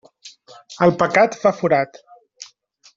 [0.87, 2.05] El pecat fa forat.